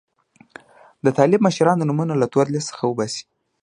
د 1.05 1.07
طالب 1.17 1.39
مشرانو 1.47 1.87
نومونه 1.89 2.13
له 2.21 2.27
تور 2.33 2.45
لیست 2.53 2.67
څخه 2.71 2.83
وباسي. 2.85 3.23